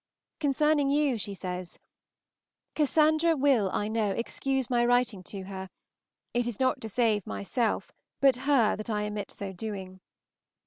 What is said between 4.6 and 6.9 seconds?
my writing to her; it is not to